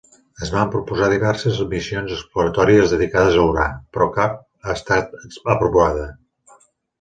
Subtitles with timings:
[0.45, 3.67] Es van proposar diverses missions exploratòries dedicades a Urà,
[3.99, 5.15] però cap ha estat
[5.57, 6.09] aprovada.